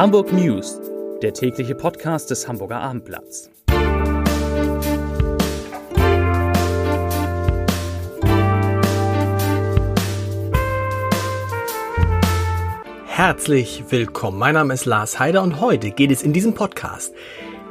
[0.00, 0.80] Hamburg News,
[1.20, 3.50] der tägliche Podcast des Hamburger Abendblatts.
[13.04, 14.38] Herzlich willkommen.
[14.38, 17.12] Mein Name ist Lars Heider und heute geht es in diesem Podcast,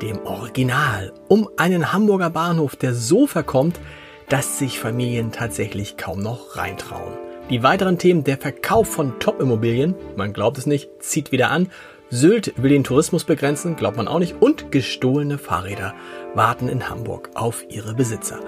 [0.03, 3.79] dem Original, um einen Hamburger Bahnhof, der so verkommt,
[4.27, 7.17] dass sich Familien tatsächlich kaum noch reintrauen.
[7.49, 11.69] Die weiteren Themen, der Verkauf von Top-Immobilien, man glaubt es nicht, zieht wieder an.
[12.09, 14.41] Sylt will den Tourismus begrenzen, glaubt man auch nicht.
[14.41, 15.93] Und gestohlene Fahrräder
[16.33, 18.39] warten in Hamburg auf ihre Besitzer.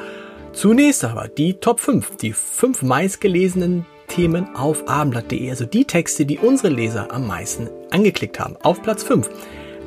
[0.54, 6.40] Zunächst aber die Top 5, die fünf meistgelesenen Themen auf abendblatt.de, also die Texte, die
[6.40, 8.58] unsere Leser am meisten angeklickt haben.
[8.64, 9.30] Auf Platz 5.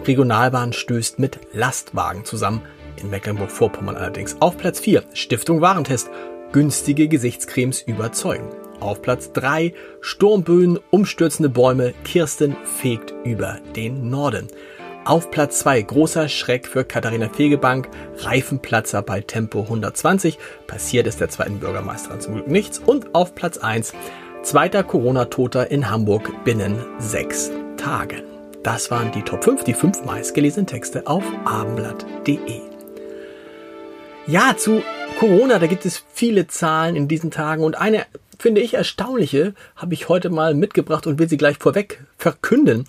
[0.06, 2.62] Regionalbahn stößt mit Lastwagen zusammen.
[3.02, 4.36] In Mecklenburg-Vorpommern allerdings.
[4.40, 5.02] Auf Platz 4.
[5.14, 6.08] Stiftung Warentest.
[6.52, 8.48] Günstige Gesichtscremes überzeugen.
[8.84, 14.48] Auf Platz 3 Sturmböen, umstürzende Bäume, Kirsten fegt über den Norden.
[15.06, 20.38] Auf Platz 2 großer Schreck für Katharina Fegebank, Reifenplatzer bei Tempo 120.
[20.66, 22.78] Passiert ist der zweiten Bürgermeisterin zum Glück nichts.
[22.78, 23.94] Und auf Platz 1
[24.42, 28.22] zweiter Corona-Toter in Hamburg binnen sechs Tagen.
[28.62, 32.60] Das waren die Top 5, die fünf meistgelesenen Texte auf abendblatt.de.
[34.26, 34.82] Ja, zu
[35.18, 38.06] Corona, da gibt es viele Zahlen in diesen Tagen und eine
[38.44, 42.84] finde ich, erstaunliche habe ich heute mal mitgebracht und will sie gleich vorweg verkünden.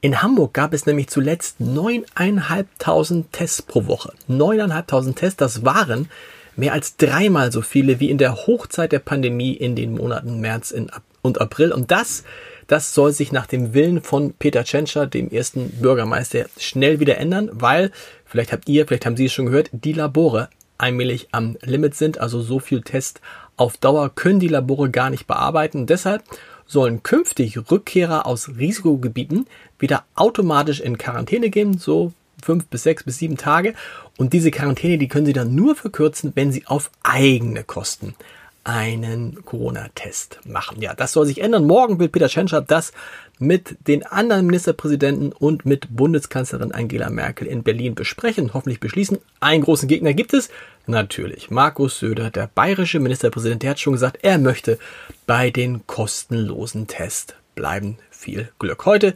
[0.00, 4.14] In Hamburg gab es nämlich zuletzt 9.500 Tests pro Woche.
[4.30, 6.08] 9.500 Tests, das waren
[6.56, 10.74] mehr als dreimal so viele wie in der Hochzeit der Pandemie in den Monaten März
[11.20, 11.72] und April.
[11.72, 12.24] Und das,
[12.66, 17.50] das soll sich nach dem Willen von Peter Tschentscher, dem ersten Bürgermeister, schnell wieder ändern,
[17.52, 17.90] weil,
[18.24, 22.18] vielleicht habt ihr, vielleicht haben Sie es schon gehört, die Labore allmählich am Limit sind,
[22.18, 23.20] also so viel Test
[23.56, 25.86] auf Dauer können die Labore gar nicht bearbeiten.
[25.86, 26.22] Deshalb
[26.66, 29.46] sollen künftig Rückkehrer aus Risikogebieten
[29.78, 33.74] wieder automatisch in Quarantäne gehen, so fünf bis sechs bis sieben Tage.
[34.16, 38.14] Und diese Quarantäne, die können Sie dann nur verkürzen, wenn Sie auf eigene Kosten
[38.64, 40.80] einen Corona-Test machen.
[40.80, 41.66] Ja, das soll sich ändern.
[41.66, 42.92] Morgen will Peter Tschentscher das
[43.38, 49.18] mit den anderen Ministerpräsidenten und mit Bundeskanzlerin Angela Merkel in Berlin besprechen, hoffentlich beschließen.
[49.40, 50.50] Einen großen Gegner gibt es,
[50.86, 54.78] natürlich Markus Söder, der bayerische Ministerpräsident, der hat schon gesagt, er möchte
[55.26, 57.98] bei den kostenlosen Tests bleiben.
[58.10, 58.86] Viel Glück.
[58.86, 59.14] Heute,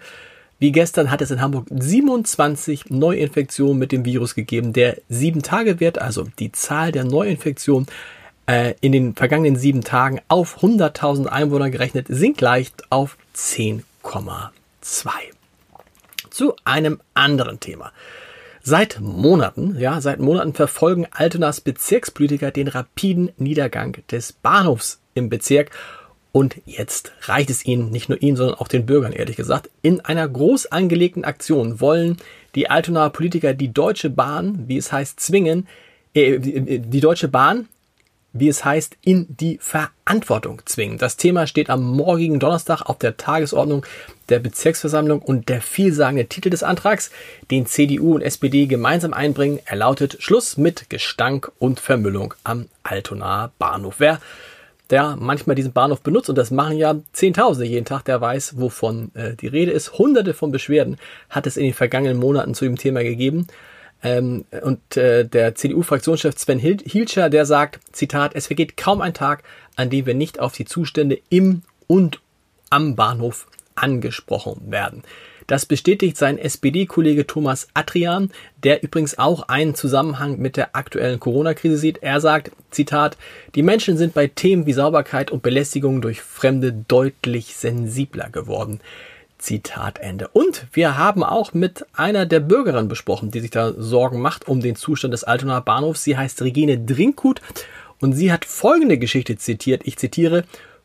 [0.58, 4.72] wie gestern, hat es in Hamburg 27 Neuinfektionen mit dem Virus gegeben.
[4.72, 7.86] Der 7-Tage-Wert, also die Zahl der Neuinfektionen,
[8.48, 13.80] äh, in den vergangenen sieben Tagen auf 100.000 Einwohner gerechnet, sinkt leicht auf 10,2.
[16.30, 17.92] Zu einem anderen Thema.
[18.62, 25.70] Seit Monaten, ja, seit Monaten verfolgen Altonas Bezirkspolitiker den rapiden Niedergang des Bahnhofs im Bezirk.
[26.32, 29.70] Und jetzt reicht es ihnen, nicht nur ihnen, sondern auch den Bürgern, ehrlich gesagt.
[29.82, 32.18] In einer groß angelegten Aktion wollen
[32.54, 35.66] die Altonaer Politiker die Deutsche Bahn, wie es heißt, zwingen,
[36.14, 37.68] äh, die, die Deutsche Bahn
[38.32, 40.98] wie es heißt, in die Verantwortung zwingen.
[40.98, 43.84] Das Thema steht am morgigen Donnerstag auf der Tagesordnung
[44.28, 47.10] der Bezirksversammlung und der vielsagende Titel des Antrags,
[47.50, 53.52] den CDU und SPD gemeinsam einbringen, er lautet Schluss mit Gestank und Vermüllung am Altonaer
[53.58, 53.96] Bahnhof.
[53.98, 54.20] Wer
[54.90, 59.10] der manchmal diesen Bahnhof benutzt, und das machen ja Zehntausende jeden Tag, der weiß, wovon
[59.14, 59.98] äh, die Rede ist.
[59.98, 60.96] Hunderte von Beschwerden
[61.28, 63.46] hat es in den vergangenen Monaten zu dem Thema gegeben.
[64.02, 69.42] Ähm, und äh, der CDU-Fraktionschef Sven Hilscher, der sagt, Zitat, es vergeht kaum ein Tag,
[69.76, 72.20] an dem wir nicht auf die Zustände im und
[72.70, 75.02] am Bahnhof angesprochen werden.
[75.48, 78.30] Das bestätigt sein SPD-Kollege Thomas Atrian,
[78.62, 82.02] der übrigens auch einen Zusammenhang mit der aktuellen Corona-Krise sieht.
[82.02, 83.16] Er sagt, Zitat,
[83.54, 88.80] die Menschen sind bei Themen wie Sauberkeit und Belästigung durch Fremde deutlich sensibler geworden.
[89.38, 90.28] Zitat Ende.
[90.28, 94.60] Und wir haben auch mit einer der Bürgerinnen besprochen, die sich da Sorgen macht um
[94.60, 96.04] den Zustand des Altonaer Bahnhofs.
[96.04, 97.40] Sie heißt Regine Drinkut
[98.00, 99.82] und sie hat folgende Geschichte zitiert.
[99.84, 100.44] Ich zitiere.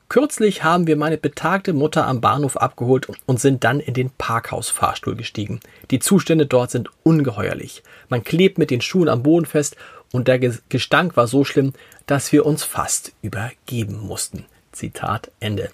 [0.09, 5.15] Kürzlich haben wir meine betagte Mutter am Bahnhof abgeholt und sind dann in den Parkhausfahrstuhl
[5.15, 5.59] gestiegen.
[5.89, 7.81] Die Zustände dort sind ungeheuerlich.
[8.09, 9.75] Man klebt mit den Schuhen am Boden fest
[10.11, 11.73] und der Gestank war so schlimm,
[12.05, 14.45] dass wir uns fast übergeben mussten.
[14.71, 15.69] Zitat Ende.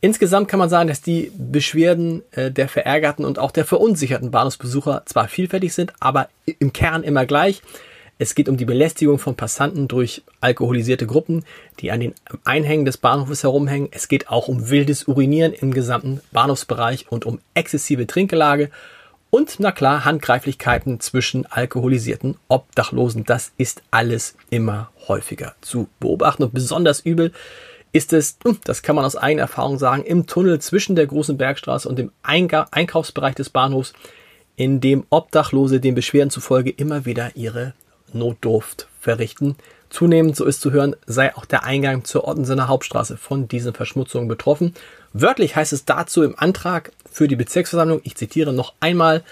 [0.00, 5.02] Insgesamt kann man sagen, dass die Beschwerden äh, der verärgerten und auch der verunsicherten Bahnhofsbesucher
[5.06, 6.28] zwar vielfältig sind, aber
[6.58, 7.62] im Kern immer gleich.
[8.20, 11.44] Es geht um die Belästigung von Passanten durch alkoholisierte Gruppen,
[11.78, 12.14] die an den
[12.44, 13.88] Einhängen des Bahnhofes herumhängen.
[13.92, 18.70] Es geht auch um wildes Urinieren im gesamten Bahnhofsbereich und um exzessive Trinkgelage
[19.30, 23.24] und, na klar, Handgreiflichkeiten zwischen alkoholisierten Obdachlosen.
[23.24, 27.32] Das ist alles immer häufiger zu beobachten und besonders übel
[27.92, 31.36] ist es, hm, das kann man aus eigener Erfahrung sagen, im Tunnel zwischen der großen
[31.36, 33.92] Bergstraße und dem Einkaufsbereich des Bahnhofs,
[34.56, 37.74] in dem Obdachlose den Beschwerden zufolge immer wieder ihre
[38.12, 39.56] Notdurft verrichten.
[39.90, 44.28] Zunehmend, so ist zu hören, sei auch der Eingang zur Ottensener Hauptstraße von diesen Verschmutzungen
[44.28, 44.74] betroffen.
[45.12, 49.22] Wörtlich heißt es dazu im Antrag für die Bezirksversammlung, ich zitiere noch einmal,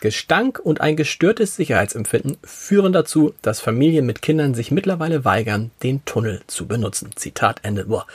[0.00, 6.04] Gestank und ein gestörtes Sicherheitsempfinden führen dazu, dass Familien mit Kindern sich mittlerweile weigern, den
[6.06, 7.10] Tunnel zu benutzen.
[7.16, 7.84] Zitat Ende.
[7.84, 8.06] Boah,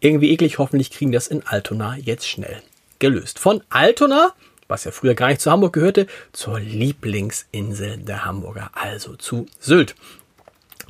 [0.00, 2.62] irgendwie eklig, hoffentlich kriegen das in Altona jetzt schnell
[2.98, 3.38] gelöst.
[3.38, 4.32] Von Altona,
[4.68, 9.94] was ja früher gar nicht zu Hamburg gehörte, zur Lieblingsinsel der Hamburger, also zu Sylt.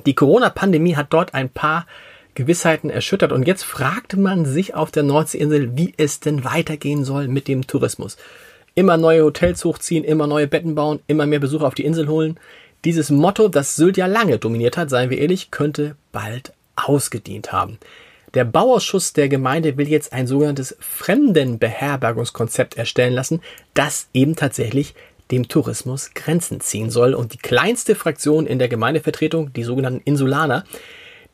[0.07, 1.87] Die Corona-Pandemie hat dort ein paar
[2.35, 7.29] Gewissheiten erschüttert und jetzt fragte man sich auf der Nordseeinsel, wie es denn weitergehen soll
[7.29, 8.17] mit dem Tourismus
[8.75, 12.39] immer neue Hotels hochziehen, immer neue Betten bauen, immer mehr Besucher auf die Insel holen.
[12.85, 17.79] Dieses Motto, das Sylt ja lange dominiert hat, seien wir ehrlich, könnte bald ausgedient haben.
[18.35, 23.41] Der Bauausschuss der Gemeinde will jetzt ein sogenanntes Fremdenbeherbergungskonzept erstellen lassen,
[23.75, 24.95] das eben tatsächlich
[25.31, 27.15] dem Tourismus Grenzen ziehen soll.
[27.15, 30.65] Und die kleinste Fraktion in der Gemeindevertretung, die sogenannten Insulaner,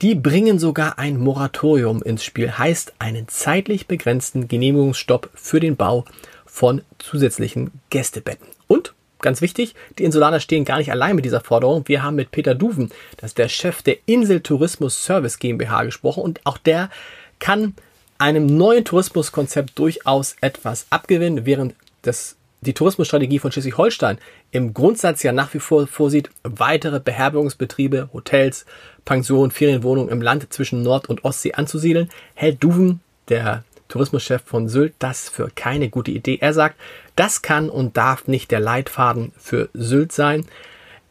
[0.02, 6.04] die bringen sogar ein Moratorium ins Spiel, heißt einen zeitlich begrenzten Genehmigungsstopp für den Bau
[6.50, 8.49] von zusätzlichen Gästebetten.
[8.67, 11.85] Und ganz wichtig, die Insulaner stehen gar nicht allein mit dieser Forderung.
[11.87, 16.23] Wir haben mit Peter Duven, das ist der Chef der Insel Tourismus Service GmbH gesprochen
[16.23, 16.91] und auch der
[17.38, 17.75] kann
[18.19, 24.19] einem neuen Tourismuskonzept durchaus etwas abgewinnen, während das die Tourismusstrategie von Schleswig-Holstein
[24.50, 28.67] im Grundsatz ja nach wie vor vorsieht, weitere Beherbergungsbetriebe, Hotels,
[29.06, 34.94] Pensionen, Ferienwohnungen im Land zwischen Nord- und Ostsee anzusiedeln, hält Duven, der Tourismuschef von Sylt,
[34.98, 36.38] das für keine gute Idee.
[36.40, 36.76] Er sagt,
[37.16, 40.46] das kann und darf nicht der Leitfaden für Sylt sein.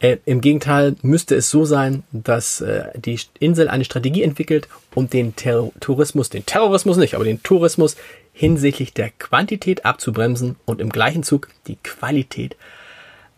[0.00, 5.08] Äh, Im Gegenteil müsste es so sein, dass äh, die Insel eine Strategie entwickelt, um
[5.08, 7.96] den Ter Tourismus, den Terrorismus nicht, aber den Tourismus
[8.32, 12.56] hinsichtlich der Quantität abzubremsen und im gleichen Zug die Qualität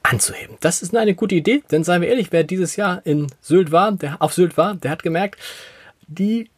[0.04, 0.56] anzuheben.
[0.60, 3.92] Das ist eine gute Idee, denn seien wir ehrlich, wer dieses Jahr in Sylt war,
[3.92, 5.40] der auf Sylt war, der hat gemerkt,
[6.06, 6.48] die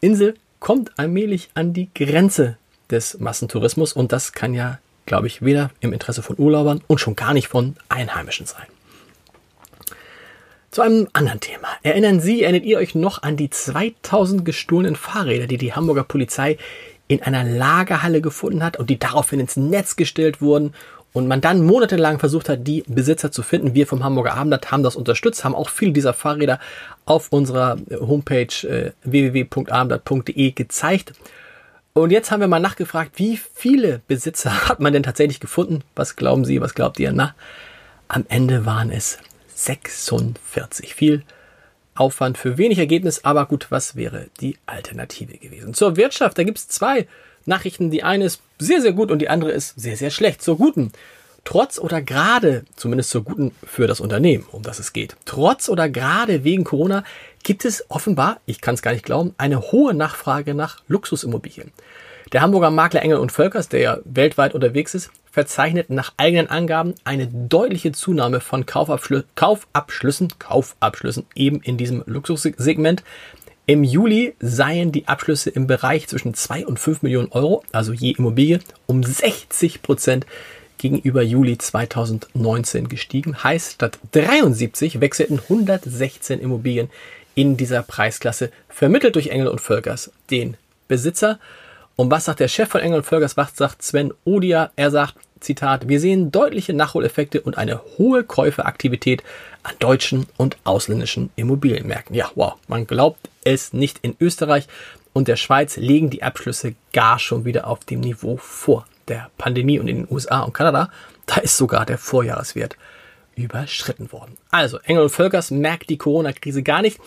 [0.00, 2.56] Insel kommt allmählich an die Grenze
[2.90, 7.16] des Massentourismus und das kann ja, glaube ich, weder im Interesse von Urlaubern und schon
[7.16, 8.66] gar nicht von Einheimischen sein.
[10.70, 11.66] Zu einem anderen Thema.
[11.82, 16.58] Erinnern Sie, erinnert ihr euch noch an die 2000 gestohlenen Fahrräder, die die Hamburger Polizei
[17.08, 20.74] in einer Lagerhalle gefunden hat und die daraufhin ins Netz gestellt wurden
[21.12, 23.74] und man dann monatelang versucht hat, die Besitzer zu finden.
[23.74, 26.60] Wir vom Hamburger Abendblatt haben das unterstützt, haben auch viele dieser Fahrräder
[27.04, 31.12] auf unserer Homepage äh, www.abendblatt.de gezeigt.
[31.92, 35.82] Und jetzt haben wir mal nachgefragt, wie viele Besitzer hat man denn tatsächlich gefunden?
[35.96, 37.12] Was glauben Sie, was glaubt ihr?
[37.12, 37.34] Na,
[38.08, 39.18] am Ende waren es
[39.54, 40.94] 46.
[40.94, 41.22] Viel
[41.94, 45.74] Aufwand für wenig Ergebnis, aber gut, was wäre die Alternative gewesen?
[45.74, 47.06] Zur Wirtschaft, da gibt es zwei
[47.46, 47.90] Nachrichten.
[47.90, 50.42] Die eine ist sehr, sehr gut und die andere ist sehr, sehr schlecht.
[50.42, 50.92] Zur guten.
[51.44, 55.88] Trotz oder gerade, zumindest zur guten für das Unternehmen, um das es geht, trotz oder
[55.88, 57.02] gerade wegen Corona
[57.42, 61.72] gibt es offenbar, ich kann es gar nicht glauben, eine hohe Nachfrage nach Luxusimmobilien.
[62.32, 66.94] Der Hamburger Makler Engel und Völkers, der ja weltweit unterwegs ist, verzeichnet nach eigenen Angaben
[67.04, 73.02] eine deutliche Zunahme von Kaufabschlüssen, Kaufabschlüssen eben in diesem Luxussegment.
[73.70, 78.10] Im Juli seien die Abschlüsse im Bereich zwischen 2 und 5 Millionen Euro, also je
[78.10, 80.26] Immobilie, um 60 Prozent
[80.78, 83.44] gegenüber Juli 2019 gestiegen.
[83.44, 86.90] Heißt, statt 73 wechselten 116 Immobilien
[87.36, 90.56] in dieser Preisklasse, vermittelt durch Engel und Völkers, den
[90.88, 91.38] Besitzer.
[91.94, 93.36] Und was sagt der Chef von Engel und Völkers?
[93.36, 94.72] Was sagt Sven Odia?
[94.74, 99.22] Er sagt, Zitat, wir sehen deutliche Nachholeffekte und eine hohe Käuferaktivität
[99.62, 102.14] an deutschen und ausländischen Immobilienmärkten.
[102.14, 103.98] Ja, wow, man glaubt es nicht.
[104.02, 104.68] In Österreich
[105.12, 109.78] und der Schweiz liegen die Abschlüsse gar schon wieder auf dem Niveau vor der Pandemie
[109.78, 110.90] und in den USA und Kanada,
[111.26, 112.76] da ist sogar der Vorjahreswert
[113.34, 114.36] überschritten worden.
[114.50, 117.00] Also, Engel und Völkers merkt die Corona-Krise gar nicht.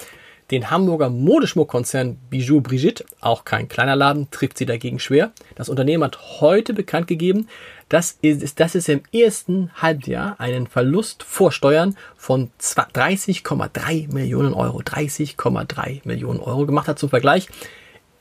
[0.54, 5.32] Den Hamburger Modeschmuckkonzern Bijou Brigitte, auch kein kleiner Laden, trifft sie dagegen schwer.
[5.56, 7.48] Das Unternehmen hat heute bekannt gegeben,
[7.90, 14.82] dass es, dass es im ersten Halbjahr einen Verlust vor Steuern von 30,3 Millionen Euro,
[14.82, 17.00] 30,3 Millionen Euro gemacht hat.
[17.00, 17.48] Zum Vergleich,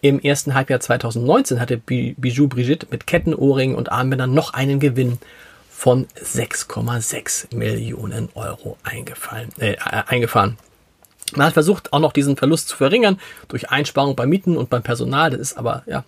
[0.01, 5.19] im ersten Halbjahr 2019 hatte Bijou Brigitte mit Kettenohrringen und Armbändern noch einen Gewinn
[5.71, 10.57] von 6,6 Millionen Euro eingefallen, äh, eingefahren.
[11.37, 14.83] Man hat versucht, auch noch diesen Verlust zu verringern durch Einsparung bei Mieten und beim
[14.83, 15.31] Personal.
[15.31, 16.05] Das ist aber ja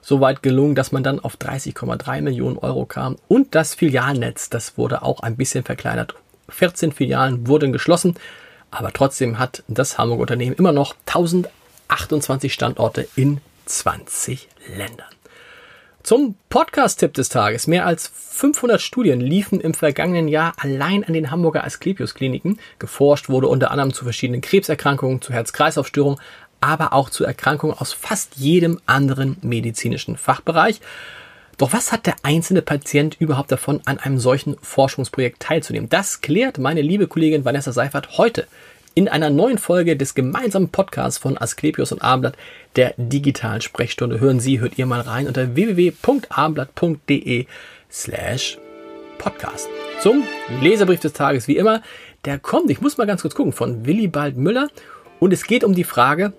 [0.00, 3.16] so weit gelungen, dass man dann auf 30,3 Millionen Euro kam.
[3.28, 6.14] Und das Filialnetz, das wurde auch ein bisschen verkleinert.
[6.48, 8.16] 14 Filialen wurden geschlossen,
[8.70, 15.06] aber trotzdem hat das Hamburger Unternehmen immer noch 1028 Standorte in 20 Ländern.
[16.02, 17.68] Zum Podcast-Tipp des Tages.
[17.68, 22.58] Mehr als 500 Studien liefen im vergangenen Jahr allein an den Hamburger Asklepios-Kliniken.
[22.80, 26.18] Geforscht wurde unter anderem zu verschiedenen Krebserkrankungen, zu Herz-Kreislauf-Störungen,
[26.60, 30.80] aber auch zu Erkrankungen aus fast jedem anderen medizinischen Fachbereich.
[31.56, 35.88] Doch was hat der einzelne Patient überhaupt davon, an einem solchen Forschungsprojekt teilzunehmen?
[35.88, 38.48] Das klärt meine liebe Kollegin Vanessa Seifert heute
[38.94, 42.36] in einer neuen Folge des gemeinsamen Podcasts von Asklepios und Abendblatt,
[42.76, 44.20] der digitalen Sprechstunde.
[44.20, 47.46] Hören Sie, hört ihr mal rein unter www.abendblatt.de
[47.90, 48.58] slash
[49.18, 49.68] podcast.
[50.00, 50.24] Zum
[50.60, 51.82] Leserbrief des Tages, wie immer,
[52.24, 54.68] der kommt, ich muss mal ganz kurz gucken, von Willibald Müller
[55.20, 56.32] und es geht um die Frage,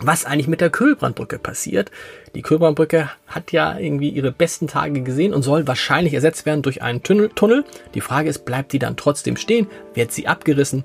[0.00, 1.90] was eigentlich mit der Kühlbrandbrücke passiert.
[2.34, 6.82] Die Kühlbrandbrücke hat ja irgendwie ihre besten Tage gesehen und soll wahrscheinlich ersetzt werden durch
[6.82, 7.64] einen Tunnel.
[7.94, 9.68] Die Frage ist, bleibt die dann trotzdem stehen?
[9.94, 10.82] Wird sie abgerissen?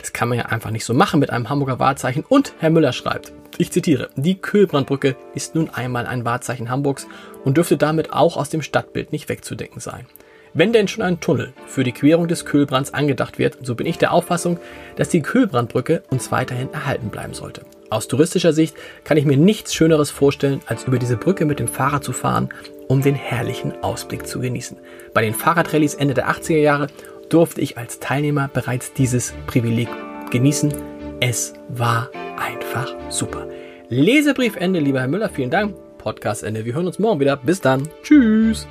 [0.00, 2.24] Das kann man ja einfach nicht so machen mit einem Hamburger Wahrzeichen.
[2.28, 7.06] Und Herr Müller schreibt, ich zitiere, die Kühlbrandbrücke ist nun einmal ein Wahrzeichen Hamburgs
[7.44, 10.06] und dürfte damit auch aus dem Stadtbild nicht wegzudenken sein.
[10.52, 13.98] Wenn denn schon ein Tunnel für die Querung des Kühlbrands angedacht wird, so bin ich
[13.98, 14.58] der Auffassung,
[14.96, 17.62] dass die Kühlbrandbrücke uns weiterhin erhalten bleiben sollte.
[17.88, 21.68] Aus touristischer Sicht kann ich mir nichts Schöneres vorstellen, als über diese Brücke mit dem
[21.68, 22.48] Fahrrad zu fahren,
[22.88, 24.76] um den herrlichen Ausblick zu genießen.
[25.14, 26.88] Bei den Fahrradrallyes Ende der 80er Jahre
[27.30, 29.88] durfte ich als Teilnehmer bereits dieses Privileg
[30.30, 30.72] genießen.
[31.20, 33.48] Es war einfach super.
[33.88, 35.74] Lesebriefende, lieber Herr Müller, vielen Dank.
[35.98, 36.64] Podcastende.
[36.64, 37.36] Wir hören uns morgen wieder.
[37.36, 37.88] Bis dann.
[38.02, 38.66] Tschüss.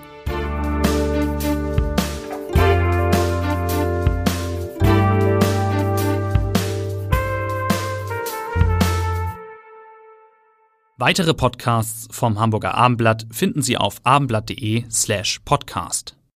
[10.98, 16.19] Weitere Podcasts vom Hamburger Abendblatt finden Sie auf abendblatt.de slash podcast.